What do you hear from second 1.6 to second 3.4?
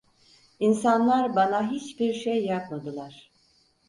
hiçbir şey yapmadılar…